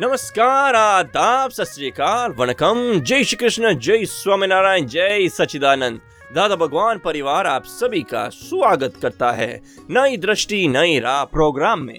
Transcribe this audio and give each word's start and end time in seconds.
नमस्कार, 0.00 0.74
आदाब, 0.74 1.50
सत 1.50 2.34
वणकम। 2.38 2.78
जय 3.00 3.24
श्री 3.24 3.36
कृष्ण, 3.36 3.72
जय 3.74 4.04
स्वामीनारायण, 4.04 4.86
जय 4.86 5.28
सचिदानंद 5.28 6.00
दादा 6.34 6.56
भगवान 6.56 6.98
परिवार 6.98 7.46
आप 7.46 7.64
सभी 7.64 8.00
का 8.02 8.28
स्वागत 8.28 8.94
करता 9.02 9.30
है 9.32 9.60
नई 9.90 10.16
दृष्टि, 10.16 10.66
नई 10.68 10.98
राह 10.98 11.24
प्रोग्राम 11.24 11.80
में। 11.80 11.98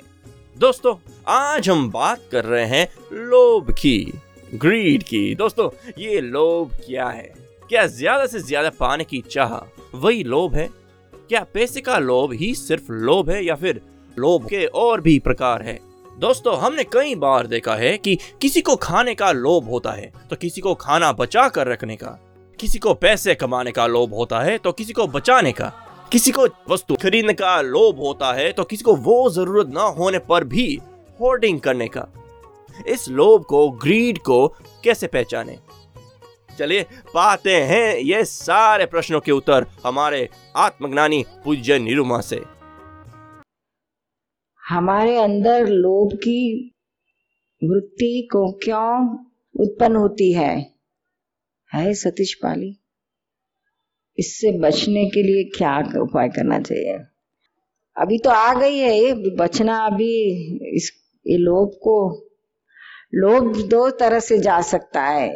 दोस्तों, 0.58 0.96
आज 1.28 1.70
हम 1.70 1.90
बात 1.92 2.24
कर 2.32 2.46
रहे 2.46 2.66
हैं 2.66 2.88
लोभ 3.14 3.72
की 3.72 4.14
ग्रीड 4.56 5.04
की। 5.04 5.24
दोस्तों, 5.36 5.70
ये 6.00 6.22
लोभ 6.22 6.74
क्या 6.86 7.08
है? 7.08 7.34
क्या 7.70 7.86
ज़्यादा 7.86 8.26
से 8.26 8.40
ज़्यादा 8.40 8.70
पाने 8.80 9.04
की 9.04 9.24
चाह 9.32 9.56
वही 9.98 10.24
लोभ 10.24 10.56
है? 10.56 10.68
क्या 11.14 11.46
पैसे 11.54 11.82
का 11.82 12.00
लोभ 12.00 12.34
ही 12.34 12.54
सिर्फ़ 12.56 12.92
लोभ 12.92 13.30
है 13.30 13.44
या 13.46 13.56
फिर 13.56 13.82
लोभ 14.18 14.50
के 14.50 14.66
और 14.66 15.02
भी 15.02 15.18
प्रकार 15.20 15.62
है? 15.62 15.80
दोस्तों, 16.20 16.58
हमने 16.58 16.84
कई 16.84 17.16
बार 17.16 17.48
देखा 17.48 17.76
है 17.76 17.98
कि 17.98 18.18
किसी 18.42 18.62
को 18.62 18.76
खाने 18.76 19.14
का 19.16 19.32
लोभ 19.32 19.70
होता 19.70 19.92
है 19.92 20.12
तो 20.30 20.36
किसी 20.36 20.62
को 20.62 20.74
खाना 20.76 21.12
बचा 21.14 21.48
कर 21.50 21.68
रखने 21.68 21.96
का। 21.96 22.18
किसी 22.60 22.80
को 22.80 22.94
पैसे 22.94 23.36
कमाने 23.36 23.72
का 23.72 23.88
लोभ 23.88 24.14
होता 24.14 24.40
है 24.40 24.58
तो 24.58 24.72
किसी 24.72 24.94
को 24.94 25.08
बचाने 25.08 25.52
का। 25.52 25.72
किसी 26.12 26.32
को 26.32 26.48
वस्तु 26.70 26.96
खरीदने 26.96 27.34
का 27.34 27.60
लोभ 27.62 28.00
होता 28.00 28.34
है 28.34 28.52
तो 28.52 28.64
किसी 28.64 28.84
को 28.84 28.96
वो 28.96 29.30
ज़रूरत 29.30 29.68
ना 29.68 29.84
होने 29.98 30.20
पर 30.20 30.44
भी 30.44 30.80
होर्डिंग 31.20 31.60
करने 31.60 31.88
का। 31.88 32.08
इस 32.88 33.10
लोभ 33.10 33.44
को, 33.44 33.70
ग्रीड 33.72 34.18
को 34.18 34.48
कैसे 34.84 35.08
पहचाने? 35.08 35.58
चलिए, 36.60 36.86
पाते 37.14 37.56
हैं 37.56 37.96
ये 37.96 38.24
सारे 38.26 38.86
प्रश्नों 38.86 39.20
के 39.20 39.32
उत्तर 39.32 39.66
हमारे 39.86 40.28
आत्मज्ञानी 40.56 41.24
पूज्य 41.46 41.80
निरुमा 41.80 42.20
से। 42.22 42.42
हमारे 44.64 45.18
अंदर 45.18 45.68
लोभ 45.68 46.14
की 46.18 46.42
वृत्ति 47.62 48.28
को 48.32 48.52
क्यों 48.64 49.18
उत्पन्न 49.56 49.96
होती 49.96 50.32
है? 50.34 50.54
है 51.72 51.94
सतीश 51.94 52.34
पाली। 52.34 52.76
इससे 54.18 54.52
बचने 54.60 55.06
के 55.06 55.24
लिए 55.24 55.44
क्या 55.58 55.78
उपाय 56.02 56.30
करना 56.30 56.60
चाहिए? 56.60 56.98
अभी 57.96 58.18
तो 58.18 58.30
आ 58.30 58.54
गई 58.54 58.78
है 58.78 58.96
ये 58.98 59.14
बचना 59.38 59.78
अभी 59.86 60.12
इस 60.76 60.92
ये 61.26 61.38
लोभ 61.38 61.72
को 61.84 61.96
लोभ 63.16 63.56
दो 63.70 63.90
तरह 64.00 64.20
से 64.20 64.38
जा 64.40 64.60
सकता 64.62 65.02
है। 65.02 65.28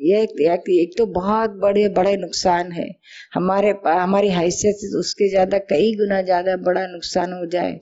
ये 0.00 0.22
एक, 0.22 0.40
एक, 0.70 0.94
तो 0.98 1.06
बहुत 1.06 1.50
बड़े 1.60 1.88
बड़े 1.88 2.16
नुकसान 2.16 2.72
है। 2.72 2.88
हमारे 3.34 3.70
हमारी 3.86 4.28
हैसियत 4.30 4.76
से 4.76 4.98
उसके 4.98 5.28
ज़्यादा 5.30 5.58
कई 5.70 5.94
गुना 5.96 6.20
ज़्यादा 6.22 6.56
बड़ा 6.62 6.86
नुकसान 6.86 7.32
हो 7.32 7.46
जाए। 7.46 7.78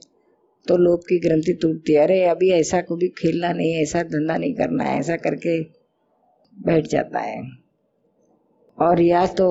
तो 0.67 0.77
लोभ 0.77 0.99
की 0.99 1.19
ग्रंथि 1.19 1.53
टूटती 1.53 1.93
है। 1.93 2.03
अरे, 2.03 2.23
अभी 2.23 2.49
ऐसा 2.51 2.81
को 2.81 2.95
भी 2.95 3.07
खेलना 3.07 3.53
नहीं 3.53 3.73
है 3.73 3.81
ऐसा 3.81 4.03
धंधा 4.03 4.37
नहीं 4.37 4.53
करना 4.53 4.83
है, 4.83 4.99
ऐसा 4.99 5.15
करके 5.15 5.61
बैठ 6.55 6.87
जाता 6.87 7.19
है। 7.19 7.43
और 8.79 9.01
या 9.01 9.25
तो 9.27 9.47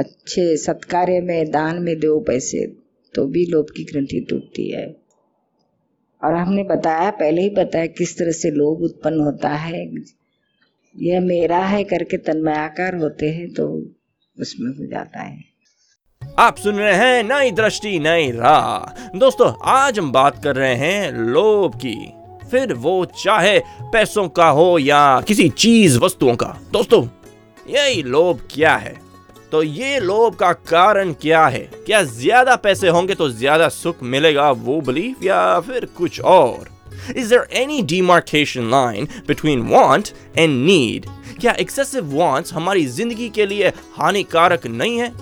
अच्छे 0.00 0.56
सत्कार्य 0.56 1.20
में, 1.20 1.50
दान 1.50 1.82
में 1.82 1.98
दो 2.00 2.20
पैसे 2.20 2.66
तो 3.14 3.26
भी 3.26 3.46
लोभ 3.46 3.66
की 3.76 3.84
ग्रंथि 3.84 4.20
टूटती 4.20 4.70
है। 4.70 4.96
और 6.24 6.34
हमने 6.34 6.64
बताया, 6.64 7.10
पहले 7.10 7.42
ही 7.42 7.50
बताया 7.50 7.86
किस 7.86 8.18
तरह 8.18 8.30
से 8.30 8.50
लोभ 8.50 8.82
उत्पन्न 8.82 9.20
होता 9.20 9.48
है। 9.48 9.90
यह 10.96 11.20
मेरा 11.20 11.58
है 11.58 11.84
करके 11.84 12.16
तन्मयाकार 12.16 12.94
होते 12.96 13.30
हैं 13.30 13.52
तो 13.52 13.66
उसमें 14.40 14.78
हो 14.78 14.86
जाता 14.86 15.20
है। 15.20 15.55
आप 16.38 16.56
सुन 16.56 16.76
रहे 16.76 16.94
हैं 16.94 17.22
नई 17.22 17.50
दृष्टि, 17.50 17.98
नई 17.98 18.30
राह। 18.30 19.18
दोस्तों, 19.18 19.52
आज 19.64 19.98
हम 19.98 20.10
बात 20.12 20.42
कर 20.44 20.56
रहे 20.56 20.74
हैं 20.74 21.12
लोभ 21.12 21.74
की। 21.74 21.94
फिर 22.50 22.72
वो 22.74 23.04
चाहे 23.14 23.58
पैसों 23.92 24.26
का 24.28 24.48
हो 24.48 24.78
या 24.78 25.20
किसी 25.20 25.48
चीज़ 25.48 25.98
वस्तुओं 25.98 26.34
का। 26.36 26.46
दोस्तों, 26.72 27.02
यही 27.68 28.02
लोभ 28.02 28.40
क्या 28.50 28.76
है? 28.76 28.94
तो 29.52 29.62
ये 29.62 29.98
लोभ 30.00 30.34
का 30.34 30.52
कारण 30.52 31.12
क्या 31.12 31.46
है? 31.46 31.68
क्या 31.86 32.02
ज़्यादा 32.02 32.56
पैसे 32.56 32.88
होंगे 32.88 33.14
तो 33.14 33.28
ज़्यादा 33.28 33.68
सुख 33.70 34.02
मिलेगा, 34.02 34.50
वो 34.50 34.80
बिलीफ 34.80 35.22
या 35.24 35.60
फिर 35.60 35.84
कुछ 35.96 36.20
और? 36.20 36.68
Is 37.16 37.28
there 37.30 37.48
any 37.52 37.82
demarcation 37.84 38.70
line 38.70 39.08
between 39.28 39.68
want 39.68 40.08
and 40.38 40.64
need 40.66 41.06
क्या 41.40 41.52
एक्सेसिव 41.52 42.16
वांट्स 42.16 42.52
हमारी 42.54 42.86
ज़िंदगी 42.88 43.28
के 43.28 43.46
लिए 43.46 43.72
हानिकारक 43.96 44.66
नहीं 44.66 44.98
है? 44.98 45.12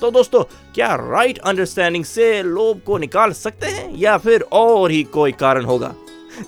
तो 0.00 0.10
दोस्तों 0.10 0.42
क्या 0.74 0.94
राइट 0.94 1.38
अंडरस्टैंडिंग 1.38 2.04
से 2.04 2.42
लोभ 2.42 2.80
को 2.80 2.98
निकाल 2.98 3.32
सकते 3.32 3.66
हैं 3.66 3.94
या 3.94 4.18
फिर 4.18 4.42
और 4.52 4.90
ही 4.90 5.02
कोई 5.02 5.32
कारण 5.32 5.64
होगा? 5.64 5.94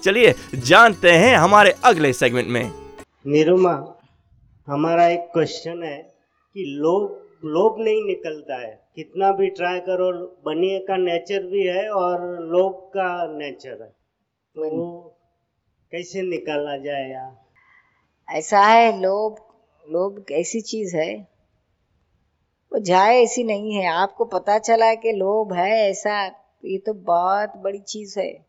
चलिए 0.04 0.34
जानते 0.54 1.10
हैं 1.10 1.36
हमारे 1.36 1.74
अगले 1.84 2.12
सेगमेंट 2.12 2.48
में। 2.48 2.70
निरुमा 3.26 4.02
हमारा 4.66 5.06
एक 5.06 5.20
क्वेश्चन 5.20 5.82
है 5.82 6.14
कि 6.54 6.64
लोभ 6.78 7.16
लोभ 7.44 7.76
नहीं 7.78 8.04
निकलता 8.04 8.60
है। 8.60 8.88
कितना 8.96 9.32
भी 9.32 9.46
ट्राई 9.46 9.80
करो 9.80 10.12
बनिए 10.46 10.78
का 10.78 10.96
नेचर 10.96 11.42
भी 11.42 11.66
है 11.66 11.88
और 11.88 12.20
लोभ 12.44 12.72
का 12.72 13.38
नेचर 13.38 13.82
है। 13.82 13.88
तो 14.54 14.70
वो 14.70 15.16
कैसे 15.92 16.22
निकाला 16.22 16.76
जाए 16.76 17.10
यार? 17.10 17.36
ऐसा 18.36 18.60
है 18.60 19.00
लोभ 19.00 19.36
लोभ 19.90 20.24
ऐसी 20.32 20.60
चीज़ 20.60 20.96
है 20.96 21.29
वो 22.72 22.78
जाए 22.78 23.22
ऐसी 23.22 23.44
नहीं 23.44 23.74
है। 23.74 23.86
आपको 23.86 24.24
पता 24.24 24.58
चला 24.58 24.94
कि 24.94 25.12
लोभ 25.12 25.52
है 25.52 25.90
ऐसा, 25.90 26.26
ये 26.64 26.78
तो 26.78 26.94
बहुत 26.94 27.56
बड़ी 27.56 27.78
चीज़ 27.78 28.20
है। 28.20 28.46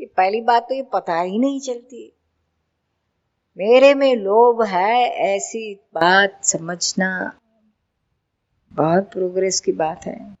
ये 0.00 0.06
पहली 0.06 0.40
बात 0.40 0.62
तो 0.62 0.74
ये 0.74 0.82
पता 0.82 1.20
ही 1.20 1.38
नहीं 1.38 1.60
चलती। 1.60 2.12
मेरे 3.58 3.94
में 3.94 4.16
लोभ 4.16 4.62
है 4.62 5.08
ऐसी 5.08 5.74
बात 5.74 6.44
समझना। 6.44 7.40
बहुत 8.72 9.10
प्रोग्रेस 9.12 9.60
की 9.60 9.72
बात 9.72 10.04
है। 10.06 10.36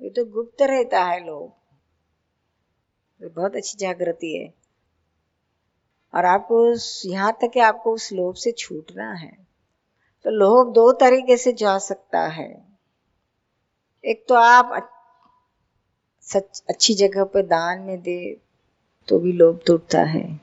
ये 0.00 0.10
तो 0.10 0.24
गुप्त 0.24 0.62
रहता 0.62 1.04
है 1.04 1.26
लोभ। 1.26 1.52
ये 3.22 3.28
बहुत 3.28 3.56
अच्छी 3.56 3.78
जागृति 3.78 4.36
है। 4.36 4.54
और 6.14 6.24
आपको 6.24 6.74
यहाँ 7.08 7.32
तक 7.32 7.50
कि 7.54 7.60
आपको 7.60 7.92
उस 7.92 8.12
लोभ 8.12 8.34
से 8.34 8.52
छूटना 8.52 9.12
है। 9.12 9.49
तो 10.24 10.30
लोभ 10.30 10.72
दो 10.72 10.92
तरीके 10.92 11.36
से 11.36 11.52
जा 11.52 11.78
सकता 11.78 12.20
है। 12.20 12.64
एक 14.04 14.24
तो 14.28 14.34
आप 14.34 14.90
सच, 16.20 16.62
अच्छी 16.68 16.94
जगह 16.94 17.24
पर 17.24 17.42
दान 17.42 17.80
में 17.80 18.02
दे 18.02 18.40
तो 19.08 19.18
भी 19.18 19.32
लोभ 19.32 19.60
टूटता 19.66 20.02
है। 20.02 20.40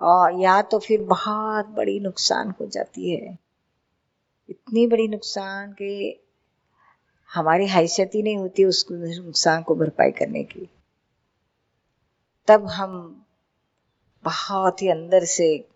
और 0.00 0.40
या 0.40 0.62
तो 0.62 0.78
फिर 0.78 1.02
बहुत 1.02 1.66
बड़ी 1.66 2.00
नुकसान 2.00 2.54
हो 2.60 2.66
जाती 2.66 3.10
है। 3.10 3.38
इतनी 4.50 4.86
बड़ी 4.86 5.08
नुकसान 5.08 5.72
कि 5.72 6.20
हमारी 7.34 7.66
हैसियत 7.66 8.10
ही 8.14 8.22
नहीं 8.22 8.36
होती 8.36 8.64
उस 8.64 8.86
नुकसान 8.90 9.62
को 9.62 9.74
भरपाई 9.74 10.10
करने 10.10 10.44
की। 10.44 10.68
तब 12.46 12.66
हम 12.66 13.24
बहुत 14.24 14.82
ही 14.82 14.88
अंदर 14.88 15.24
से 15.24 15.68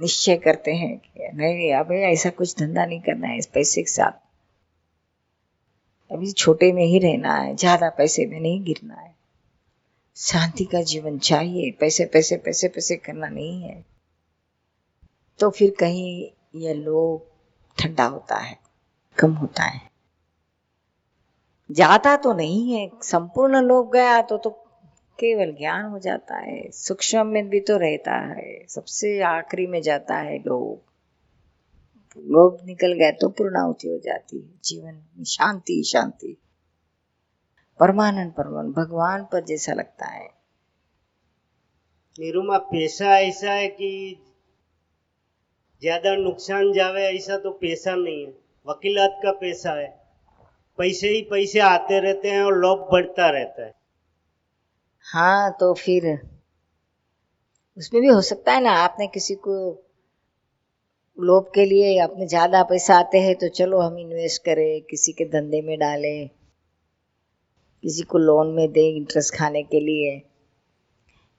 निश्चय 0.00 0.36
करते 0.36 0.72
हैं 0.72 0.98
कि 0.98 1.30
नहीं 1.34 1.54
नहीं, 1.54 1.72
अबे 1.74 2.00
ऐसा 2.02 2.30
कुछ 2.30 2.56
धंधा 2.58 2.86
नहीं 2.86 3.00
करना 3.00 3.28
है 3.28 3.38
इस 3.38 3.46
पैसे 3.46 3.82
के 3.82 3.90
साथ। 3.90 4.12
अभी 6.12 6.32
छोटे 6.32 6.72
में 6.72 6.84
ही 6.84 6.98
रहना 6.98 7.34
है, 7.34 7.56
ज़्यादा 7.56 7.88
पैसे 7.88 8.26
में 8.26 8.40
नहीं 8.40 8.64
गिरना 8.64 8.94
है। 8.94 9.14
शांति 10.16 10.64
का 10.64 10.82
जीवन 10.82 11.18
चाहिए, 11.18 11.70
पैसे 11.70 12.04
पैसे 12.04 12.36
पैसे 12.36 12.68
पैसे 12.68 12.96
करना 12.96 13.28
नहीं 13.28 13.62
है। 13.62 13.84
तो 15.40 15.50
फिर 15.50 15.74
कहीं 15.80 16.30
यह 16.54 16.74
लोभ 16.74 17.26
ठंडा 17.78 18.04
होता 18.04 18.36
है, 18.36 18.58
कम 19.18 19.32
होता 19.32 19.64
है। 19.64 19.90
जाता 21.70 22.16
तो 22.16 22.32
नहीं 22.32 22.72
है, 22.72 22.90
संपूर्ण 23.02 23.60
लोभ 23.60 23.92
गया 23.92 24.22
तो 24.22 24.38
तो 24.38 24.50
केवल 25.18 25.52
ज्ञान 25.52 25.84
हो 25.84 25.98
जाता 25.98 26.36
है, 26.36 26.70
सूक्ष्म 26.70 27.26
में 27.26 27.48
भी 27.48 27.60
तो 27.60 27.76
रहता 27.76 28.12
है, 28.12 28.66
सबसे 28.66 29.20
आखिरी 29.20 29.66
में 29.66 29.82
जाता 29.82 30.14
है 30.14 30.38
लोभ। 30.38 30.80
लोभ 32.18 32.58
निकल 32.66 32.92
गए 32.92 33.12
तो 33.12 33.28
पूर्णाहुति 33.28 33.88
हो 33.88 33.98
जाती 33.98 34.38
है, 34.38 34.48
जीवन 34.64 34.94
में 34.94 35.24
शांति 35.24 35.82
शांति। 35.82 36.36
परमानंद 37.80 38.32
परमान 38.32 38.72
भगवान 38.72 39.24
पर 39.24 39.44
जैसा 39.44 39.72
लगता 39.72 40.06
है। 40.06 40.28
निरुमा, 42.18 42.58
पैसा 42.58 43.18
ऐसा 43.18 43.52
है 43.52 43.68
कि 43.68 44.24
ज़्यादा 45.80 46.16
नुकसान 46.16 46.72
जावे 46.72 47.02
ऐसा 47.02 47.36
तो 47.36 47.50
पैसा 47.50 47.94
नहीं 47.94 48.26
है। 48.26 48.32
वकीलात 48.66 49.20
का 49.22 49.32
पैसा 49.32 49.72
है। 49.72 49.88
पैसे 50.78 51.08
ही 51.08 51.22
पैसे 51.22 51.60
आते 51.60 52.00
रहते 52.00 52.30
हैं 52.30 52.42
और 52.42 52.54
लोभ 52.54 52.88
बढ़ता 52.92 53.30
रहता 53.30 53.66
है। 53.66 53.77
हाँ 55.08 55.50
तो 55.60 55.72
फिर 55.74 56.06
उसमें 57.76 58.00
भी 58.02 58.08
हो 58.08 58.20
सकता 58.22 58.52
है 58.52 58.60
ना, 58.62 58.70
आपने 58.74 59.06
किसी 59.08 59.34
को 59.36 59.54
लोभ 61.18 61.50
के 61.54 61.64
लिए 61.64 61.98
अपने 62.00 62.26
ज़्यादा 62.28 62.62
पैसा 62.64 62.96
आते 62.96 63.18
हैं 63.18 63.34
तो 63.36 63.48
चलो 63.50 63.78
हम 63.80 63.98
इन्वेस्ट 63.98 64.42
करें, 64.44 64.80
किसी 64.82 65.12
के 65.12 65.24
धंधे 65.26 65.60
में 65.62 65.78
डालें, 65.78 66.28
किसी 67.84 68.02
को 68.02 68.18
लोन 68.18 68.52
में 68.54 68.70
दें 68.72 68.88
इंटरेस्ट 68.88 69.34
खाने 69.34 69.62
के 69.64 69.80
लिए। 69.80 70.10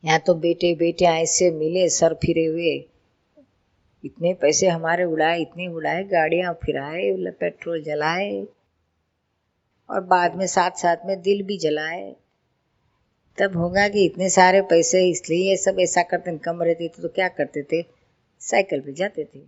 यहाँ 0.04 0.19
तो 0.19 0.33
बेटे 0.36 0.74
बेटे 0.75 1.06
ऐसे 1.06 1.50
मिले, 1.51 1.88
सर 1.89 2.13
फिरे 2.16 2.45
हुए। 2.45 2.74
इतने 4.04 4.33
पैसे 4.36 4.68
हमारे 4.68 5.04
उड़ाए, 5.06 5.42
इतने 5.42 5.68
उड़ाए, 5.69 6.04
गाड़ियाँ 6.06 6.54
फिराए 6.63 7.31
पेट्रोल 7.31 7.83
जलाए, 7.83 8.31
और 9.89 10.01
बाद 10.06 10.36
में 10.36 10.45
साथ 10.48 10.81
साथ 10.81 11.06
में 11.06 11.21
दिल 11.21 11.44
भी 11.44 11.57
जलाए। 11.60 12.16
तब 13.39 13.56
होगा 13.57 13.88
कि 13.89 14.06
इतने 14.06 14.30
सारे 14.30 14.62
पैसे 14.69 15.07
इसलिए 15.09 15.50
ये 15.50 15.56
सब 15.57 15.80
ऐसा 15.80 16.01
करते 16.03 16.38
कम 16.39 16.62
रहते 16.63 16.88
थे 16.88 17.01
तो 17.01 17.07
क्या 17.09 17.27
करते 17.30 17.63
थे? 17.63 17.81
साइकिल 18.41 18.81
पे 18.81 18.94
जाते 18.94 19.24
थे। 19.25 19.39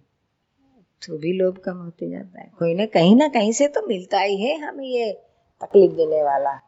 तो 1.01 1.17
भी 1.17 1.31
लोभ 1.33 1.57
कम 1.57 1.77
होते 1.77 2.09
जाता 2.09 2.41
है। 2.41 2.49
कोई 2.59 2.73
ना 2.73 2.85
कहीं 2.87 3.15
ना 3.15 3.27
कहीं 3.29 3.51
से 3.51 3.67
तो 3.67 3.81
मिलता 3.87 4.19
ही 4.19 4.41
है 4.41 4.57
हमें 4.59 4.85
ये 4.85 5.11
तकलीफ़ 5.61 5.91
देने 5.91 6.23
वाला। 6.23 6.59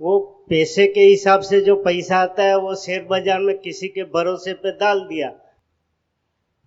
वो 0.00 0.18
पैसे 0.50 0.86
के 0.86 1.00
हिसाब 1.00 1.40
से 1.40 1.60
जो 1.60 1.74
पैसा 1.82 2.16
आता 2.18 2.42
है 2.42 2.56
वो 2.58 2.74
शेयर 2.76 3.02
बाज़ार 3.04 3.40
में 3.40 3.56
किसी 3.58 3.88
के 3.88 4.04
भरोसे 4.14 4.52
पे 4.54 4.72
डाल 4.78 5.00
दिया 5.08 5.28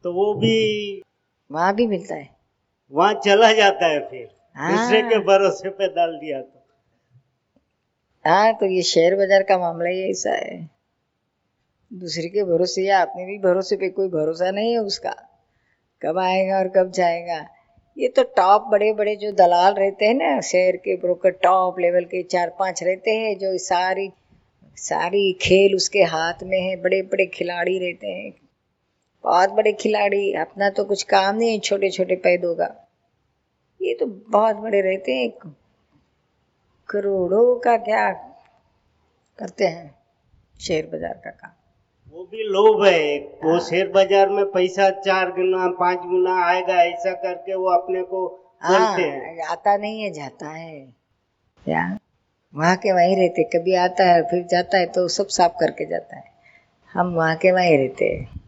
तो 0.06 0.14
वो 0.14 0.34
भी 0.34 0.56
वहाँ 1.50 1.74
भी 1.76 1.88
मिलता 1.88 2.16
है। 2.16 2.30
वहाँ 2.92 3.14
चला 3.26 3.52
जाता 3.54 3.88
है 3.88 4.00
फिर। 4.10 4.28
हाँ। 4.56 4.72
दूसरे 4.72 5.02
के 5.02 5.20
भरोसे 5.26 5.70
पे 5.70 5.88
डाल 5.96 6.16
दिया 6.18 6.42
तो। 6.42 6.59
हाँ 8.26 8.54
तो 8.54 8.66
ये 8.66 8.82
शेयर 8.84 9.16
बाज़ार 9.16 9.44
का 9.44 9.58
मामला 9.58 9.90
ही 9.90 10.10
ऐसा 10.10 10.32
है। 10.32 10.58
दूसरे 11.92 12.28
के 12.30 12.44
भरोसे, 12.44 12.82
या 12.82 13.02
अपने 13.02 13.26
भी 13.26 13.38
भरोसे 13.40 13.76
पे 13.76 13.90
कोई 13.90 14.08
भरोसा 14.10 14.52
नहीं 14.52 14.72
है 14.74 14.80
उसका। 14.80 15.16
कब 16.02 16.18
आएगा 16.18 16.58
और 16.58 16.68
कब 16.68 16.92
जाएगा। 16.92 17.46
ये 17.98 18.08
तो 18.08 18.24
टॉप 18.36 18.68
बड़े 18.72 18.92
बड़े 18.94 19.16
जो 19.16 19.32
दलाल 19.32 19.74
रहते 19.74 20.06
हैं 20.06 20.14
ना, 20.14 20.40
शेयर 20.42 20.76
के 20.78 20.96
ब्रोकर 20.96 21.32
टॉप 21.44 21.80
लेवल 21.80 22.06
के 22.06 22.22
चार 22.24 22.50
पाँच 22.60 22.84
रहते 22.84 23.12
हैं, 23.12 23.38
जो 23.38 23.58
सारी 23.58 24.10
सारी 24.78 25.32
खेल 25.42 25.76
उसके 25.76 26.04
हाथ 26.06 26.44
में 26.44 26.60
है 26.60 26.76
बड़े 26.82 27.02
बड़े 27.04 27.26
खिलाड़ी 27.28 27.78
रहते 27.80 28.08
हैं। 28.08 28.32
बहुत 29.24 29.50
बड़े 29.50 29.74
खिलाड़ी, 29.74 30.34
अपना 30.34 30.70
तो 30.70 30.84
कुछ 30.84 31.04
काम 31.04 31.36
नहीं 31.36 31.52
है 31.52 31.60
छोटे 31.60 31.90
छोटे 31.90 32.16
पैदों 32.18 32.54
का। 32.56 32.70
ये 33.82 33.94
तो 33.94 34.06
बहुत 34.06 34.56
बड़े 34.56 34.82
रहते 34.82 35.14
हैं 35.14 35.30
करोड़ों 36.90 37.56
का 37.60 37.76
क्या 37.80 38.10
करते 39.40 39.66
हैं 39.66 39.96
शेयर 40.60 40.86
बाज़ार 40.86 41.14
का 41.26 41.30
काम? 41.32 41.52
वो 42.14 42.24
भी 42.26 42.44
लोभ 42.46 42.84
है। 42.86 43.18
वो 43.44 43.60
शेयर 43.60 43.88
बाज़ार 43.90 44.30
में 44.30 44.46
पैसा 44.52 44.90
चार 45.00 45.32
गुना 45.32 45.68
पाँच 45.80 46.00
गुना 46.06 46.34
आएगा 46.46 46.82
ऐसा 46.84 47.14
करके 47.24 47.56
वो 47.56 47.70
अपने 47.72 48.02
को 48.04 48.28
हैं 48.64 48.80
हाँ। 49.38 49.52
आता 49.52 49.76
नहीं 49.78 50.02
है 50.02 50.12
जाता 50.14 50.50
है। 50.50 50.80
क्या 51.66 51.84
वहाँ 52.54 52.76
के 52.78 52.92
वहीं 52.92 53.16
रहते 53.16 53.44
कभी 53.50 53.76
आता 53.78 54.04
है 54.04 54.22
फिर 54.30 54.44
जाता 54.52 54.78
है 54.78 54.86
तो 54.88 55.08
सब 55.10 55.28
साफ़ 55.30 55.54
करके 55.60 55.86
जाता 55.86 56.18
है। 56.18 56.24
हम 56.94 57.14
वहाँ 57.16 57.36
के 57.36 57.52
वहीं 57.52 57.78
रहते 57.78 58.06
हैं। 58.06 58.42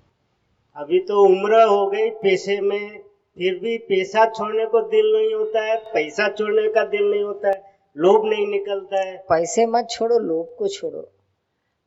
अभी 0.75 0.99
तो 1.07 1.23
उम्र 1.25 1.61
हो 1.63 1.85
गई 1.89 2.09
पैसे 2.21 2.59
में 2.61 2.89
फिर 3.37 3.59
भी 3.59 3.77
पैसा 3.89 4.25
छोड़ने 4.29 4.65
को 4.65 4.81
दिल 4.89 5.11
नहीं 5.15 5.33
होता 5.33 5.63
है 5.63 5.77
पैसा 5.93 6.27
छोड़ने 6.29 6.67
का 6.69 6.83
दिल 6.87 7.09
नहीं 7.11 7.23
होता 7.23 7.49
है। 7.49 7.60
लोभ 7.97 8.25
नहीं 8.25 8.47
निकलता 8.47 8.99
है। 8.99 9.15
पैसे 9.29 9.65
मत 9.65 9.87
छोड़ो, 9.91 10.17
लोभ 10.19 10.55
को 10.59 10.67
छोड़ो। 10.67 11.01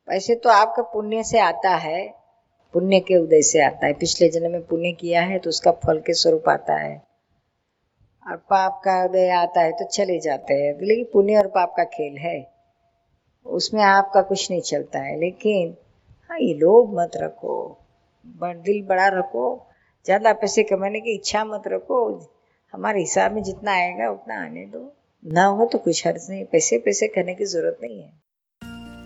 पैसे 0.07 0.35
तो 0.35 0.49
आपका 0.49 0.83
पुण्य 0.83 1.23
से 1.23 1.39
आता 1.39 1.75
है, 1.75 2.07
पुण्य 2.73 2.99
के 2.99 3.17
उदय 3.17 3.41
से 3.41 3.61
आता 3.61 3.85
है। 3.87 3.93
पिछले 3.93 4.29
जन्म 4.29 4.51
में 4.51 4.65
पुण्य 4.65 4.91
किया 4.91 5.21
है 5.21 5.39
तो 5.39 5.49
उसका 5.49 5.71
फल 5.85 5.99
के 5.99 6.13
स्वरूप 6.13 6.49
आता 6.49 6.75
है। 6.75 6.95
और 8.25 8.37
पाप 8.49 8.81
का 8.85 9.03
उदय 9.05 9.29
आता 9.29 9.61
है 9.61 9.71
तो 9.71 9.85
चले 9.85 10.19
जाते 10.19 10.53
हैं। 10.53 10.73
लेकिन 10.81 11.05
पुण्य 11.13 11.37
और 11.37 11.47
पाप 11.47 11.73
का 11.77 11.83
खेल 11.83 12.17
है। 12.17 12.37
उसमें 13.45 13.81
आपका 13.83 14.21
कुछ 14.21 14.49
नहीं 14.51 14.61
चलता 14.61 14.99
है। 14.99 15.19
लेकिन 15.19 15.75
हाँ 16.29 16.39
ये 16.39 16.53
लोभ 16.53 16.99
मत 16.99 17.11
रखो। 17.15 17.55
दिल 18.41 18.81
बड़ा 18.83 19.07
रखो। 19.09 19.45
ज़्यादा 20.05 20.33
पैसे 20.33 20.63
कमाने 20.63 20.99
की 20.99 21.15
इच्छा 21.15 21.43
मत 21.45 21.63
रखो। 21.67 21.99
हमारे 22.73 22.99
हिसाब 22.99 23.31
में 23.31 23.41
जितना 23.43 23.71
आएगा, 23.71 24.09
उतना 24.11 24.41
आने 24.43 24.65
दो। 24.65 24.91
ना 25.25 25.43
हो 25.47 25.65
तो 25.65 25.77
कुछ 25.77 26.05
हर्ज 26.07 26.25
नहीं, 26.29 26.43
पैसे 26.45 26.77
पैसे 26.77 27.07
करने 27.07 27.33
की 27.35 27.45
ज़रूरत 27.45 27.77
नहीं 27.83 28.01
है। 28.01 28.11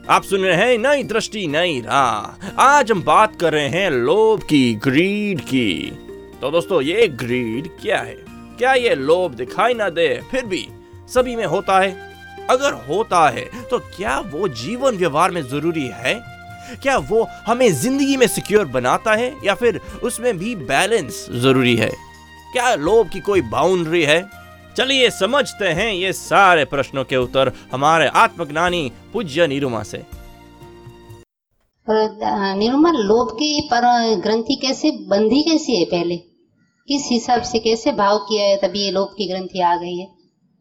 आप 0.09 0.23
सुन 0.23 0.41
रहे 0.41 0.55
हैं 0.57 0.77
नई 0.77 1.03
दृष्टि, 1.03 1.45
नई 1.47 1.79
राह। 1.81 2.61
आज 2.61 2.91
हम 2.91 3.03
बात 3.03 3.35
कर 3.41 3.53
रहे 3.53 3.67
हैं 3.69 3.89
लोभ 3.91 4.41
की 4.43 4.73
ग्रीड 4.83 5.41
की। 5.41 5.91
तो 6.41 6.49
दोस्तों, 6.51 6.81
ये 6.81 7.07
ग्रीड 7.07 7.67
क्या 7.81 7.97
है? 7.99 8.15
क्या 8.57 8.73
ये 8.73 8.95
लोभ 8.95 9.35
दिखाई 9.35 9.73
ना 9.73 9.89
दे? 9.89 10.07
फिर 10.31 10.45
भी 10.45 10.65
सभी 11.13 11.35
में 11.35 11.45
होता 11.45 11.79
है। 11.79 11.91
अगर 12.49 12.73
होता 12.89 13.27
है 13.29 13.45
तो 13.69 13.79
क्या 13.79 14.19
वो 14.27 14.47
जीवन 14.55 14.97
व्यवहार 14.97 15.31
में 15.31 15.41
ज़रूरी 15.43 15.85
है? 15.95 16.13
क्या 16.75 16.97
वो 16.99 17.23
हमें 17.47 17.71
ज़िंदगी 17.73 18.17
में 18.17 18.27
सिक्योर 18.27 18.65
बनाता 18.67 19.13
है, 19.13 19.33
या 19.45 19.55
फिर 19.55 19.79
उसमें 20.03 20.37
भी 20.37 20.55
बैलेंस 20.55 21.25
ज़रूरी 21.33 21.75
है? 21.75 21.89
क्या 22.53 22.73
लोभ 22.77 23.09
की 23.09 23.19
कोई 23.21 23.41
बाउंड्री 23.47 24.03
है? 24.03 24.19
चलिए 24.77 25.09
समझते 25.09 25.67
हैं 25.69 25.91
ये 25.93 26.11
सारे 26.13 26.65
प्रश्नों 26.65 27.03
के 27.03 27.17
उत्तर 27.17 27.51
हमारे 27.71 28.07
आत्मज्ञानी 28.17 28.91
पूज्य 29.13 29.47
निरुमा 29.47 29.83
से। 29.83 30.03
निरुमा 31.87 32.91
लोभ 32.91 33.31
की 33.31 33.69
पर 33.71 33.83
ग्रंथि 34.21 34.55
कैसे 34.55 34.91
बंधी 35.07 35.41
कैसी 35.43 35.79
है 35.79 35.85
पहले? 35.85 36.17
किस 36.87 37.07
हिसाब 37.11 37.41
से 37.41 37.59
कैसे 37.59 37.91
भाव 37.91 38.17
किया 38.19 38.45
है 38.45 38.57
तभी 38.57 38.79
ये 38.79 38.91
लोभ 38.91 39.13
की 39.17 39.27
ग्रंथि 39.27 39.59
आ 39.61 39.75
गई 39.75 39.97
है? 39.97 40.07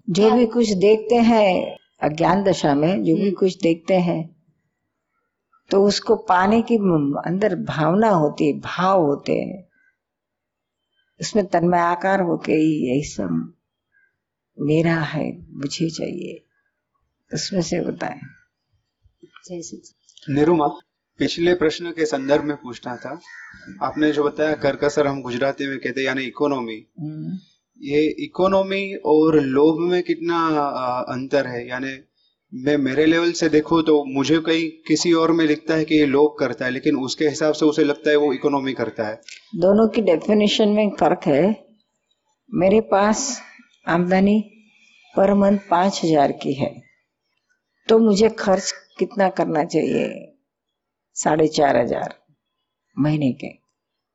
जो 0.08 0.30
भी 0.30 0.46
कुछ 0.46 0.70
देखते 0.78 1.16
हैं 1.24 1.76
अज्ञान 2.02 2.42
दशा 2.44 2.74
में 2.74 3.02
जो 3.04 3.14
भी 3.16 3.30
कुछ 3.30 3.56
देखते 3.62 3.94
हैं 4.00 4.20
तो 5.70 5.82
उसको 5.84 6.16
पाने 6.28 6.60
की 6.62 6.76
अंदर 7.24 7.54
भावना 7.66 8.10
होती 8.10 8.46
है 8.46 8.58
भाव 8.60 9.04
होते 9.04 9.32
हैं। 9.32 9.64
उसमें 11.20 11.44
तन्मय 11.46 11.78
आकार 11.78 12.22
होके 12.22 12.52
ही 12.52 12.74
यही 12.88 13.02
सब 13.02 13.54
मेरा 14.60 14.94
है 14.94 15.46
मुझे 15.50 15.90
चाहिए। 15.90 16.44
उसमें 17.34 17.62
से 17.62 17.76
होता 17.76 18.06
है। 18.06 18.20
निरुमा 20.30 20.66
पिछले 21.18 21.54
प्रश्न 21.54 21.90
के 21.90 22.06
संदर्भ 22.06 22.44
में 22.44 22.56
पूछना 22.56 22.96
था। 22.96 23.20
आपने 23.82 24.12
जो 24.12 24.24
बताया 24.24 24.54
करकसर 24.54 25.06
हम 25.06 25.22
गुजराती 25.22 25.66
में 25.66 25.78
कहते 25.78 26.04
यानी 26.04 26.22
इकोनॉमी। 26.22 26.86
हम्म। 27.00 27.38
ये 27.80 28.24
इकोनॉमी 28.24 28.94
और 28.94 29.40
लोभ 29.40 29.90
में 29.90 30.02
कितना 30.02 30.46
अंतर 31.08 31.46
है? 31.46 31.68
यानी 31.68 31.98
मैं 32.54 32.76
मेरे 32.76 33.06
लेवल 33.06 33.32
से 33.32 33.48
देखूँ 33.48 33.82
तो 33.82 34.04
मुझे 34.04 34.38
कहीं 34.38 34.68
किसी 34.88 35.12
और 35.12 35.32
में 35.32 35.46
लिखता 35.46 35.74
है 35.74 35.84
कि 35.84 35.94
ये 35.94 36.06
लोभ 36.06 36.36
करता 36.40 36.64
है 36.64 36.70
लेकिन 36.70 36.96
उसके 36.96 37.28
हिसाब 37.28 37.54
से 37.54 37.66
उसे 37.66 37.84
लगता 37.84 38.10
है 38.10 38.16
वो 38.16 38.32
इकोनॉमी 38.32 38.72
करता 38.72 39.06
है। 39.08 39.14
दोनों 39.54 39.88
की 39.88 40.02
डेफिनेशन 40.02 40.68
में 40.68 40.90
फ़र्क 41.00 41.20
है। 41.26 41.66
मेरे 42.54 42.80
पास 42.80 43.40
आमदनी 43.88 44.40
पर 45.16 45.34
मंथ 45.34 45.58
पाँच 45.70 46.00
हज़ार 46.04 46.32
की 46.32 46.52
है। 46.52 46.82
तो 47.88 47.98
मुझे 47.98 48.28
खर्च 48.28 48.72
कितना 48.98 49.28
करना 49.28 49.64
चाहिए? 49.64 50.34
साढ़े 51.14 51.48
चार 51.48 51.76
हज़ार 51.76 52.14
महीने 52.98 53.32
के। 53.32 53.48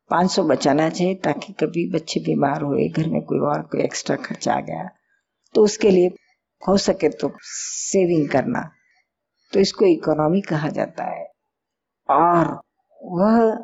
पाँच 0.10 0.32
सौ 0.32 0.44
बचाना 0.44 0.90
चाहिए 0.90 1.16
ताकि 1.16 1.54
कभी 1.54 1.90
बच्चे 1.92 2.20
बीमार 2.20 2.62
हुए, 2.62 2.88
घर 2.90 3.08
में 3.08 3.22
कोई 3.22 3.40
और 3.40 3.62
कोई 3.62 3.82
एक्स्ट्रा 3.82 4.16
खर्च 4.16 4.48
आ 4.48 4.60
गया। 4.60 4.90
तो 5.56 5.64
उसके 5.64 5.92
लिए 5.92 6.08
हो 6.68 6.78
सके 6.78 7.10
तो 7.10 7.32
सेविंग 7.42 8.30
करना। 8.30 8.72
तो 9.54 9.60
इसको 9.60 9.86
इकोनॉमी 9.86 10.42
कहा 10.42 10.70
जाता 10.70 11.04
है। 11.04 11.26
और 12.10 12.62
वह 13.04 13.58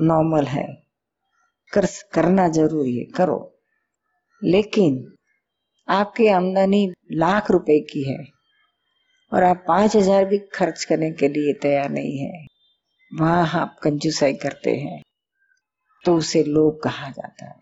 नॉर्मल 0.00 0.44
है। 0.44 0.66
कर, 1.72 1.86
करना 2.12 2.48
ज़रूरी 2.48 2.98
है। 2.98 3.04
करो। 3.04 3.61
लेकिन 4.42 4.94
आपकी 5.88 6.26
आमदनी 6.28 6.86
लाख 7.12 7.50
रुपए 7.50 7.78
की 7.90 8.02
है 8.02 8.18
और 9.32 9.42
आप 9.44 9.64
पाँच 9.68 9.96
हज़ार 9.96 10.24
भी 10.24 10.38
खर्च 10.54 10.84
करने 10.84 11.10
के 11.12 11.28
लिए 11.28 11.52
तैयार 11.62 11.90
नहीं 11.90 12.18
है। 12.18 12.46
वहाँ 13.12 13.60
आप 13.60 13.76
कंजूसाई 13.82 14.34
करते 14.42 14.74
हैं 14.76 15.00
तो 16.04 16.14
उसे 16.16 16.42
लोभ 16.44 16.80
कहा 16.84 17.08
जाता 17.10 17.46
है। 17.46 17.54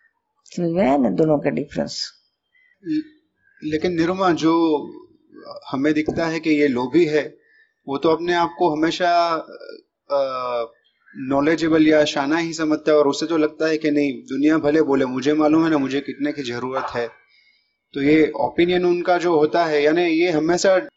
समझ 0.53 0.71
में 0.71 0.99
ना 0.99 1.11
दोनों 1.13 1.39
का 1.39 1.51
डिफरेंस 1.51 1.97
लेकिन 3.63 3.95
निरुमा, 3.95 4.31
जो 4.33 4.53
हमें 5.71 5.93
दिखता 5.95 6.27
है 6.27 6.41
कि 6.41 6.51
ये 6.51 6.69
लोभी 6.69 7.05
है, 7.07 7.23
वो 7.87 7.99
तो 7.99 8.09
अपने 8.09 8.35
आप 8.35 8.55
को 8.59 8.71
हमेशा 8.71 9.11
नॉलेजेबल 11.19 11.89
या 11.89 12.05
शाना 12.05 12.37
ही 12.37 12.53
समझता 12.53 12.93
है 12.93 12.99
और 12.99 13.09
उसे 13.09 13.27
तो 13.27 13.37
लगता 13.37 13.67
है 13.67 13.79
कि 13.79 13.91
नहीं, 13.91 14.13
दुनिया 14.13 14.59
भले 14.59 14.83
बोले, 14.83 15.05
मुझे 15.05 15.35
मालूम 15.35 15.65
है 15.65 15.71
ना 15.71 15.79
मुझे 15.79 16.01
कितने 16.01 16.33
की 16.33 16.43
ज़रूरत 16.43 16.87
है। 16.95 17.09
तो 17.95 18.03
ये 18.03 18.33
ओपिनियन 18.37 18.85
उनका 18.85 19.19
जो 19.19 19.39
होता 19.39 19.65
है, 19.65 19.83
यानी 19.83 20.03
ये 20.03 20.31
हमेशा 20.31 20.89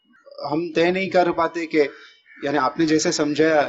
हम 0.50 0.72
तय 0.74 0.90
नहीं 0.90 1.10
कर 1.10 1.32
पाते 1.32 1.66
कि, 1.66 1.80
यानी 2.44 2.58
आपने 2.58 2.86
जैसे 2.86 3.12
समझाया 3.12 3.62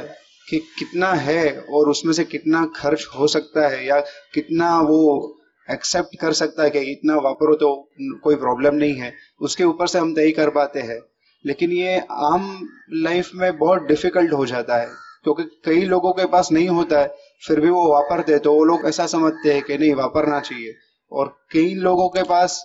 कि 0.50 0.58
कितना 0.58 1.12
है 1.12 1.60
और 1.60 1.88
उसमें 1.88 2.12
से 2.12 2.24
कितना 2.24 2.72
खर्च 2.76 3.06
हो 3.18 3.26
सकता 3.26 3.68
है 3.68 3.86
या 3.86 4.00
कितना 4.34 4.80
वो 4.80 5.32
एक्सेप्ट 5.70 6.20
कर 6.20 6.32
सकता 6.32 6.62
है 6.62 6.70
कि 6.70 6.78
इतना 6.78 7.16
वापरो 7.16 7.54
तो 7.54 7.90
कोई 8.22 8.36
प्रॉब्लम 8.36 8.74
नहीं 8.74 8.94
है, 8.94 9.14
उसके 9.40 9.64
ऊपर 9.64 9.86
से 9.86 9.98
हम 9.98 10.14
तय 10.14 10.30
कर 10.30 10.50
पाते 10.50 10.80
हैं। 10.80 11.00
लेकिन 11.46 11.72
ये 11.72 11.98
आम 12.10 12.68
लाइफ 12.92 13.30
में 13.34 13.58
बहुत 13.58 13.82
डिफ़िकल्ट 13.82 14.32
हो 14.32 14.46
जाता 14.46 14.76
है। 14.76 15.05
क्योंकि 15.26 15.42
कई 15.64 15.84
लोगों 15.86 16.12
के 16.12 16.26
पास 16.28 16.48
नहीं 16.52 16.68
होता 16.70 16.98
है 17.00 17.06
फिर 17.42 17.60
भी 17.60 17.70
वो 17.70 17.86
वापरते 17.92 18.38
तो 18.38 18.52
वो 18.54 18.64
लोग 18.64 18.86
ऐसा 18.88 19.06
समझते 19.06 19.52
हैं 19.54 19.62
कि 19.62 19.78
नहीं 19.78 19.94
वापरना 19.94 20.38
चाहिए। 20.40 20.74
और 21.12 21.28
कई 21.52 21.74
लोगों 21.80 22.08
के 22.08 22.22
पास 22.22 22.62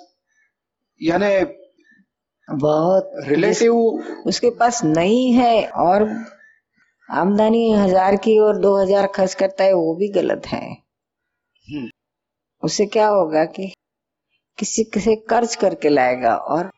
यानी 1.02 1.34
बहुत 2.48 3.12
रिलेटिव 3.28 3.76
उसके 4.28 4.50
पास 4.50 4.84
नहीं 4.86 5.32
है 5.34 5.68
और 5.80 6.08
आमदनी 7.10 7.72
हज़ार 7.74 8.16
की 8.16 8.38
और 8.40 8.58
दो 8.58 8.78
हज़ार 8.78 9.08
खर्च 9.08 9.34
करता 9.34 9.64
है 9.64 9.74
वो 9.74 9.96
भी 9.96 10.08
गलत 10.12 10.48
है। 10.48 10.66
हम्म। 11.66 11.90
उससे 12.64 12.86
क्या 12.88 13.08
होगा 13.08 13.46
कि 13.46 13.74
किसी 14.58 14.84
से 15.00 15.16
कर्ज 15.30 15.56
करके 15.56 15.90
लाएगा 15.90 16.36
और 16.36 16.72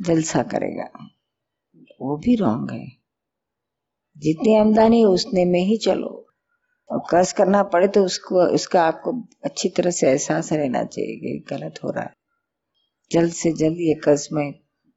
जलसा 0.00 0.42
करेगा। 0.42 0.90
वो 2.00 2.16
भी 2.16 2.34
रॉन्ग 2.36 2.70
है। 2.70 2.86
जितनी 4.18 4.56
आमदनी 4.56 5.04
उतने 5.04 5.44
में 5.44 5.60
ही 5.60 5.76
चलो। 5.76 6.26
और 6.90 6.98
कर्ज 7.10 7.32
करना 7.32 7.62
पड़े 7.62 7.88
तो 7.88 8.04
उसको 8.04 8.46
उसका 8.54 8.82
आपको 8.82 9.28
अच्छी 9.44 9.68
तरह 9.68 9.90
से 9.90 10.08
एहसास 10.10 10.52
रहना 10.52 10.84
चाहिए 10.84 11.16
कि 11.16 11.44
गलत 11.50 11.74
हो 11.84 11.90
रहा 11.90 12.04
है। 12.04 12.14
जल्द 13.12 13.32
से 13.32 13.52
जल्द 13.52 13.76
ये 13.80 13.94
कर्ज 13.94 14.28
मैं 14.32 14.54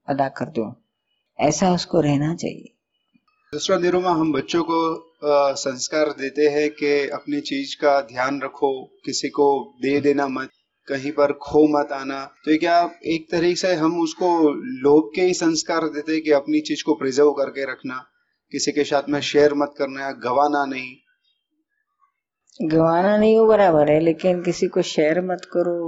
अदा 0.09 0.27
कर 0.29 0.45
दूँ। 0.45 0.75
ऐसा 1.39 1.73
उसको 1.73 1.99
रहना 1.99 2.35
चाहिए। 2.35 2.73
दूसरा 3.53 3.77
निरुमा 3.79 4.09
हम 4.09 4.33
बच्चों 4.33 4.63
को 4.63 5.07
अ, 5.23 5.53
संस्कार 5.53 6.09
देते 6.09 6.47
हैं 6.47 6.69
कि 6.69 7.09
अपनी 7.09 7.41
चीज़ 7.41 7.75
का 7.75 8.01
ध्यान 8.01 8.41
रखो 8.41 8.83
किसी 9.05 9.29
को 9.29 9.73
दे 9.81 10.01
देना 10.01 10.27
मत 10.27 10.49
कहीं 10.87 11.11
पर 11.11 11.31
खो 11.31 11.67
मत 11.67 11.91
आना। 11.91 12.25
तो 12.25 12.57
क्या 12.57 12.91
एक 13.05 13.27
तरीके 13.31 13.55
से 13.55 13.73
हम 13.73 14.01
उसको 14.01 14.49
लोभ 14.53 15.11
के 15.15 15.21
ही 15.21 15.33
संस्कार 15.33 15.81
देते 15.81 16.11
हैं 16.11 16.21
कि 16.21 16.31
अपनी 16.31 16.59
चीज़ 16.59 16.83
को 16.83 16.93
प्रिजर्व 16.93 17.31
करके 17.31 17.71
रखना? 17.71 18.05
किसी 18.51 18.71
के 18.71 18.83
साथ 18.83 19.09
में 19.09 19.19
शेयर 19.21 19.53
मत 19.53 19.73
करना 19.77 20.05
है 20.05 20.13
गवाना 20.19 20.65
नहीं। 20.65 20.95
गवाना 22.59 23.15
नहीं 23.17 23.35
हो 23.37 23.45
बराबर 23.47 23.91
है 23.91 23.99
लेकिन 23.99 24.41
किसी 24.43 24.67
को 24.67 24.81
शेयर 24.81 25.21
मत 25.21 25.47
करो। 25.53 25.79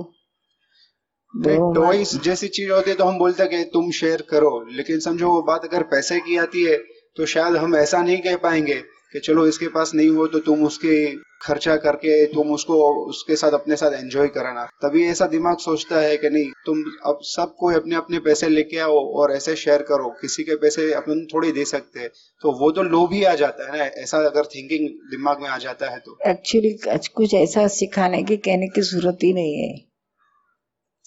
टॉयस 1.33 1.73
टॉयज 1.75 2.13
जैसी 2.23 2.47
चीज़ 2.47 2.71
होती 2.71 2.89
है 2.89 2.95
तो 2.97 3.05
हम 3.05 3.17
बोलते 3.17 3.43
हैं 3.43 3.49
कि 3.51 3.63
तुम 3.73 3.89
शेयर 3.91 4.21
करो 4.29 4.49
लेकिन 4.71 4.99
समझो 4.99 5.27
वो 5.27 5.41
बात 5.41 5.65
अगर 5.65 5.83
पैसे 5.87 6.19
की 6.19 6.37
आती 6.37 6.63
है 6.63 6.77
तो 7.17 7.25
शायद 7.25 7.55
हम 7.55 7.75
ऐसा 7.75 8.01
नहीं 8.01 8.17
कह 8.21 8.37
पाएँगे। 8.37 8.81
कि 9.13 9.19
चलो 9.19 9.47
इसके 9.47 9.67
पास 9.67 9.91
नहीं 9.95 10.09
हो 10.09 10.27
तो 10.27 10.39
तुम 10.39 10.63
उसके 10.65 11.29
खर्चा 11.41 11.75
करके, 11.75 12.25
तुम 12.25 12.51
उसको, 12.51 13.05
उसके 13.05 13.35
साथ, 13.35 13.51
अपने 13.51 13.75
साथ 13.75 13.91
एंजॉय 13.91 14.27
कराना। 14.27 14.65
तभी 14.65 15.05
ऐसा 15.07 15.27
दिमाग 15.27 15.57
सोचता 15.57 15.99
है 15.99 16.17
कि 16.17 16.29
नहीं, 16.29 16.51
तुम 16.65 16.83
अब 17.05 17.19
सब 17.21 17.55
कोई 17.59 17.75
अपने 17.75 17.95
अपने 17.95 18.19
पैसे 18.19 18.49
लेके 18.49 18.77
आओ 18.77 18.99
और 19.13 19.31
ऐसे 19.31 19.55
शेयर 19.55 19.81
करो। 19.81 20.09
किसी 20.21 20.43
के 20.43 20.55
पैसे 20.55 20.93
अपन 20.93 21.27
थोड़ी 21.33 21.51
दे 21.51 21.65
सकते 21.65 21.99
हैं। 21.99 22.09
तो 22.41 22.51
वो 22.51 22.71
तो 22.71 22.83
लोभ 22.83 23.13
ही 23.13 23.23
आ 23.23 23.35
जाता 23.35 23.71
है 23.71 23.77
ना, 23.77 23.85
ऐसा 23.85 24.17
अगर 24.17 24.45
थिंकिंग 24.45 24.89
दिमाग 24.89 25.41
में 25.41 25.49
आ 25.49 25.57
जाता 25.57 25.89
है 25.89 25.99
तो। 25.99 26.17
एक्चुअली 26.27 26.79
कुछ 27.15 27.33
ऐसा 27.33 27.67
सिखाने 27.67 28.23
की 28.23 28.37
कहने 28.37 28.67
की 28.67 28.81
ज़रूरत 28.81 29.17
ही 29.23 29.33
नहीं 29.33 29.55
है। 29.55 29.88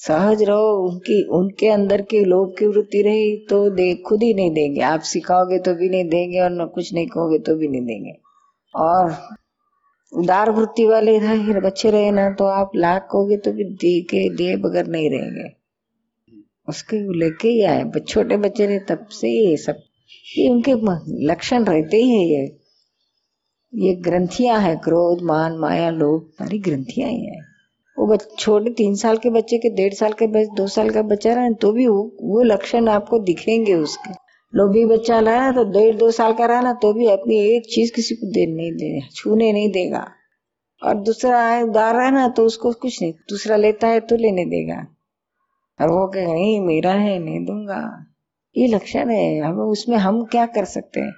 सहज 0.02 0.42
रहो, 0.42 0.70
उनकी, 0.88 1.22
उनके 1.28 1.68
अंदर 1.68 2.02
की 2.02 2.24
लोभ 2.24 2.54
की 2.58 2.66
वृत्ति 2.66 3.02
रही 3.02 3.36
तो 3.50 3.68
दे, 3.70 3.94
खुद 4.06 4.22
ही 4.22 4.32
नहीं 4.34 4.50
देंगे। 4.50 4.80
आप 4.80 5.00
सिखाओगे 5.00 5.58
तो 5.58 5.74
भी 5.74 5.88
नहीं 5.88 6.08
देंगे 6.08 6.40
और 6.40 6.50
न 6.52 6.66
कुछ 6.66 6.92
नहीं 6.94 7.06
कहोगे 7.06 7.38
तो 7.38 7.54
भी 7.56 7.68
नहीं 7.68 7.84
देंगे। 7.86 8.12
और 8.74 9.14
उदार 10.12 10.50
वृत्ति 10.50 10.86
वाले 10.86 11.18
रहे 11.18 11.60
बच्चे 11.60 11.90
रहे 11.90 12.10
ना 12.10 12.28
तो 12.30 12.44
आप 12.44 12.70
लाख 12.76 13.08
कहोगे 13.12 13.36
तो 13.36 13.52
भी 13.52 13.64
दे 13.64 14.00
के 14.00 14.28
दे 14.36 14.56
बगैर 14.56 14.86
नहीं 14.86 15.10
रहेंगे। 15.10 15.48
उसके 16.68 16.96
लेके 17.18 17.48
ही 17.48 17.62
आए। 17.62 17.84
छोटे 18.00 18.36
बच्चे 18.36 18.66
रहे, 18.66 18.78
तब 18.78 19.06
से 19.10 19.28
ये 19.28 19.56
सब, 19.56 19.82
ये 20.38 20.48
उनके 20.48 20.74
लक्षण 21.26 21.64
रहते 21.64 21.96
ही 21.96 22.10
है 22.10 22.26
ये। 22.28 22.44
ये 23.72 23.94
ग्रंथियाँ 24.02 24.58
हैं, 24.60 24.76
क्रोध, 24.78 25.22
मान, 25.22 25.58
माया, 25.58 25.90
लोभ, 25.90 26.30
सारी 26.38 26.58
ग्रंथियाँ 26.58 27.10
ही 27.10 27.24
हैं। 27.24 27.51
वो 28.02 28.16
छोटे 28.38 28.70
तीन 28.70 28.94
साल 28.94 29.16
के 29.18 29.30
बच्चे 29.30 29.58
के 29.58 29.70
डेढ़ 29.70 29.94
साल 29.94 30.12
के 30.12 30.26
बच्चे 30.26 30.54
दो 30.56 30.66
साल 30.68 30.90
का 30.90 31.02
बच्चा 31.02 31.34
रहा 31.34 31.50
तो 31.60 31.72
भी 31.72 31.86
वो, 31.86 32.02
वो 32.22 32.42
लक्षण 32.42 32.88
आपको 32.88 33.18
दिखेंगे 33.18 33.74
उसके। 33.74 34.12
लोभी 34.52 34.84
बच्चा 34.86 35.18
रहा 35.20 35.50
तो 35.52 35.64
डेढ़ 35.72 35.96
दो 35.96 36.10
साल 36.10 36.32
का 36.32 36.46
रहा 36.46 36.60
ना 36.60 36.72
तो 36.82 36.92
भी 36.92 37.06
अपनी 37.06 37.38
एक 37.54 37.66
चीज़ 37.74 37.92
किसी 37.94 38.14
को 38.14 38.30
दे 38.32 38.46
नहीं 38.46 38.72
दे 38.72 39.00
छूने 39.14 39.52
नहीं 39.52 39.70
देगा। 39.72 40.06
और 40.82 40.94
दूसरा 41.00 41.38
उदार 41.60 42.00
है 42.00 42.10
ना 42.10 42.28
तो 42.28 42.44
उसको 42.44 42.72
कुछ 42.72 43.02
नहीं 43.02 43.12
दूसरा 43.30 43.56
लेता 43.56 43.86
है 43.86 44.00
तो 44.00 44.16
लेने 44.16 44.44
देगा। 44.46 44.80
और 45.78 45.90
वो 45.90 46.06
कहेगा 46.06 46.32
नहीं 46.32 46.60
मेरा 46.60 46.92
है 46.92 47.18
नहीं 47.18 47.44
दूँगा। 47.46 47.82
ये 48.56 48.66
लक्षण 48.66 49.10
है 49.10 49.24
हमें 49.40 49.64
उसमें 49.64 49.96
हम 49.96 50.24
क्या 50.24 50.46
कर 50.46 50.64
सकते 50.64 51.00
हैं? 51.00 51.12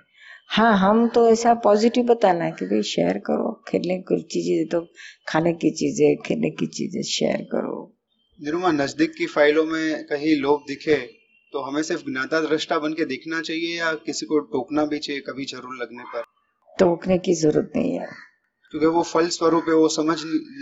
हाँ 0.50 0.76
हम 0.78 1.06
तो 1.08 1.26
ऐसा 1.28 1.52
पॉजिटिव 1.54 2.04
बताना 2.04 2.44
है 2.44 2.52
कि 2.52 2.66
भाई 2.66 2.82
शेयर 2.82 3.18
करो 3.18 3.50
खेलने 3.68 3.96
की 4.00 4.20
चीज़ें 4.22 4.66
तो 4.68 4.80
खाने 5.28 5.52
की 5.52 5.70
चीज़ें 5.70 6.16
खेलने 6.26 6.50
की 6.50 6.66
चीज़ें 6.66 7.02
शेयर 7.02 7.42
करो। 7.52 7.78
निरुमा 8.40 8.70
नज़दीक 8.72 9.12
की 9.18 9.26
फाइलों 9.26 9.64
में 9.64 10.04
कहीं 10.06 10.36
लोग 10.36 10.62
दिखे 10.68 10.96
तो 11.52 11.62
हमें 11.62 11.82
सिर्फ़ 11.82 12.02
ज्ञाता 12.02 12.40
दृष्टा 12.40 12.78
बन 12.78 12.92
के 12.92 13.04
दिखना 13.04 13.40
चाहिए 13.40 13.78
या 13.78 13.92
किसी 14.06 14.26
को 14.26 14.38
टोकना 14.52 14.84
भी 14.84 14.98
चाहिए 14.98 15.20
कभी 15.22 15.44
ज़रूर 15.44 15.76
लगने 15.82 16.04
पर? 16.04 16.22
टोकने 16.78 17.18
की 17.18 17.34
ज़रूरत 17.34 17.72
नहीं 17.76 17.92
है। 17.98 18.06
क्योंकि 18.72 18.86
वो 18.86 19.02
फल 19.02 19.28
स्वरूप 19.30 19.64
है 19.68 19.74
वो 19.74 19.88
समझ 19.88 20.18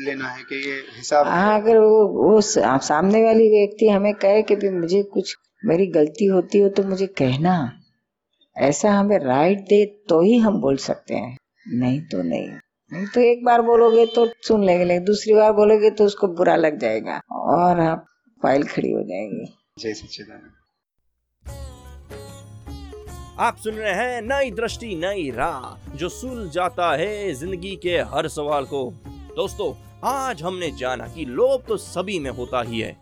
लेना 0.06 0.28
है 0.28 0.42
कि 0.42 0.56
ये 0.68 0.74
हिसाब 0.96 1.26
हाँ। 1.26 1.60
अगर 1.60 1.78
वो 1.78 2.06
वो 2.08 2.40
सामने 2.40 3.22
वाली 3.24 3.48
व्यक्ति 3.50 3.88
हमें 3.88 4.12
कहे 4.14 4.42
कि 4.42 4.56
भी 4.56 4.70
मुझे 4.70 5.02
कुछ 5.12 5.36
मेरी 5.66 5.86
गलती 5.92 6.26
होती 6.26 6.58
हो 6.58 6.68
तो 6.68 6.82
मुझे 6.82 7.06
कहना। 7.18 7.54
ऐसा 8.56 8.90
हमें 8.90 9.18
राइट 9.18 9.58
दे 9.68 9.84
तो 10.08 10.20
ही 10.22 10.36
हम 10.38 10.60
बोल 10.60 10.76
सकते 10.78 11.14
हैं। 11.14 11.36
नहीं 11.74 12.00
तो 12.02 12.22
नहीं। 12.22 12.48
नहीं 12.92 13.06
तो 13.14 13.20
एक 13.20 13.44
बार 13.44 13.62
बोलोगे 13.62 14.06
तो 14.06 14.26
सुन 14.42 14.64
लेंगे 14.64 14.84
लेकिन 14.84 15.04
दूसरी 15.04 15.34
बार 15.34 15.52
बोलोगे 15.52 15.90
तो 15.90 16.04
उसको 16.04 16.28
बुरा 16.30 16.56
लग 16.56 16.78
जाएगा 16.78 17.20
और 17.32 17.80
आप 17.80 18.04
फ़ाइल 18.42 18.64
खड़ी 18.64 18.90
हो 18.90 19.02
जाएगी। 19.02 19.46
जय 19.78 19.94
सच्चिदानंद। 19.94 20.50
आप 23.40 23.56
सुन 23.56 23.74
रहे 23.74 23.92
हैं 23.94 24.20
नई 24.22 24.50
दृष्टि 24.50 24.94
नई 24.96 25.30
राह 25.30 25.96
जो 25.96 26.08
सुल 26.10 26.48
जाता 26.50 26.94
है 26.96 27.32
ज़िंदगी 27.34 27.74
के 27.76 27.98
हर 28.10 28.28
सवाल 28.28 28.64
को। 28.64 28.84
दोस्तों 29.36 29.72
आज 30.04 30.42
हमने 30.42 30.70
जाना 30.78 31.06
कि 31.06 31.24
लोभ 31.26 31.64
तो 31.68 31.76
सभी 31.78 32.18
में 32.18 32.30
होता 32.30 32.62
ही 32.62 32.80
है 32.80 32.96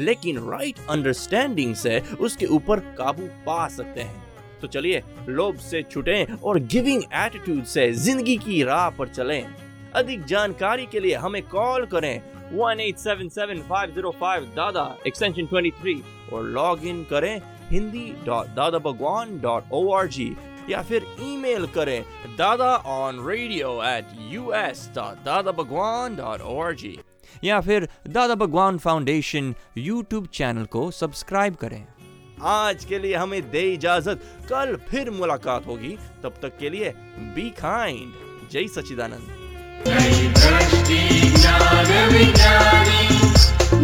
लेकिन 0.00 0.38
राइट 0.50 0.76
अंडरस्टैंडिंग 0.90 1.74
से 1.74 2.00
उसके 2.20 2.46
ऊपर 2.48 2.80
काबू 2.98 3.26
पा 3.46 3.66
सकते 3.68 4.00
हैं। 4.00 4.31
तो 4.62 4.68
चलिए, 4.68 5.02
लोभ 5.28 5.56
से 5.60 5.82
छुटें 5.82 6.36
और 6.36 6.58
गिविंग 6.72 7.02
एटीट्यूड 7.14 7.64
से 7.66 7.90
ज़िंदगी 7.94 8.36
की 8.36 8.62
राह 8.64 8.88
पर 8.90 9.08
चलें। 9.08 9.44
अधिक 9.94 10.24
जानकारी 10.24 10.86
के 10.92 11.00
लिए 11.00 11.14
हमें 11.16 11.42
कॉल 11.48 11.84
करें। 11.86 12.20
1877505 12.54 14.46
दादा 14.56 14.84
एक्सटेंशन 15.06 15.46
23 15.46 16.02
और 16.32 16.44
लॉग 16.48 16.84
इन 16.86 17.02
करें 17.10 17.40
Hindi 17.70 18.12
dot 18.26 18.46
Dada 18.56 18.78
Bhagwan 18.80 19.38
dot 19.40 19.72
O 19.72 19.92
R 19.92 20.06
G 20.08 20.30
या 20.70 20.82
फिर 20.82 21.06
ईमेल 21.22 21.66
करें 21.74 22.02
Dada 22.38 22.74
on 22.96 23.26
radio 23.28 23.70
at 23.84 24.06
U 24.32 24.52
S 24.56 24.90
dot 24.94 25.24
Dada 25.24 25.52
Bhagwan 25.52 26.16
dot 26.16 26.40
O 26.40 26.60
R 26.62 26.74
G 26.74 26.98
या 27.44 27.60
फिर 27.60 27.88
Dada 28.08 28.34
Bhagwan 28.34 28.78
foundation 28.78 29.54
YouTube 29.78 30.26
channel 30.34 30.64
को 30.72 30.90
सब्सक्राइब 30.90 31.54
करें। 31.54 31.84
आज 32.44 32.84
के 32.84 32.98
लिए 32.98 33.14
हमें 33.16 33.50
दे 33.50 33.60
इजाज़त। 33.60 34.20
कल 34.52 34.78
फिर 34.90 35.10
मुलाकात 35.10 35.66
होगी। 35.66 35.98
तब 36.22 36.34
तक 36.42 36.58
के 36.58 36.70
लिए 36.70 36.94
बी 37.18 37.50
काइंड 37.50 38.12
जय 38.52 38.68
सचिदानंद 38.68 39.26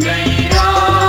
नई 0.05 0.49
मार्ग 0.55 1.08